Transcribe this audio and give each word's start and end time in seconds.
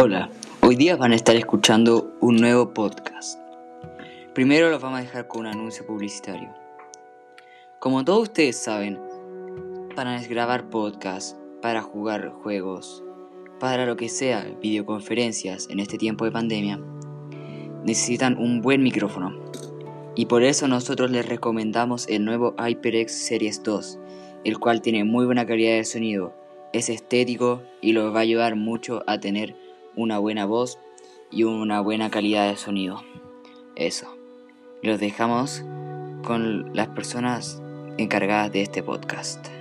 Hola, 0.00 0.30
hoy 0.60 0.76
día 0.76 0.94
van 0.94 1.10
a 1.10 1.16
estar 1.16 1.34
escuchando 1.34 2.16
un 2.20 2.36
nuevo 2.36 2.72
podcast. 2.72 3.36
Primero 4.32 4.70
los 4.70 4.80
vamos 4.80 5.00
a 5.00 5.02
dejar 5.02 5.26
con 5.26 5.40
un 5.40 5.46
anuncio 5.48 5.84
publicitario. 5.84 6.54
Como 7.80 8.04
todos 8.04 8.22
ustedes 8.22 8.56
saben, 8.56 9.00
para 9.96 10.22
grabar 10.22 10.70
podcasts, 10.70 11.36
para 11.60 11.82
jugar 11.82 12.28
juegos, 12.28 13.02
para 13.58 13.86
lo 13.86 13.96
que 13.96 14.08
sea, 14.08 14.46
videoconferencias 14.62 15.68
en 15.68 15.80
este 15.80 15.98
tiempo 15.98 16.24
de 16.24 16.30
pandemia, 16.30 16.78
necesitan 17.82 18.38
un 18.38 18.60
buen 18.60 18.84
micrófono. 18.84 19.34
Y 20.14 20.26
por 20.26 20.44
eso 20.44 20.68
nosotros 20.68 21.10
les 21.10 21.26
recomendamos 21.26 22.06
el 22.08 22.24
nuevo 22.24 22.54
HyperX 22.56 23.10
Series 23.10 23.64
2, 23.64 23.98
el 24.44 24.60
cual 24.60 24.80
tiene 24.80 25.02
muy 25.02 25.26
buena 25.26 25.44
calidad 25.44 25.74
de 25.74 25.84
sonido, 25.84 26.34
es 26.72 26.88
estético 26.88 27.62
y 27.80 27.94
los 27.94 28.14
va 28.14 28.18
a 28.18 28.22
ayudar 28.22 28.54
mucho 28.54 29.02
a 29.08 29.18
tener 29.18 29.56
una 29.98 30.18
buena 30.18 30.46
voz 30.46 30.78
y 31.30 31.42
una 31.42 31.80
buena 31.80 32.08
calidad 32.08 32.48
de 32.48 32.56
sonido. 32.56 33.02
Eso. 33.74 34.06
Los 34.80 35.00
dejamos 35.00 35.64
con 36.24 36.74
las 36.74 36.88
personas 36.88 37.60
encargadas 37.98 38.52
de 38.52 38.62
este 38.62 38.82
podcast. 38.82 39.57